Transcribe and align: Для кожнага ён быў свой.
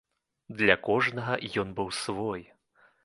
Для 0.61 0.75
кожнага 0.87 1.35
ён 1.65 1.77
быў 1.81 1.93
свой. 2.03 2.41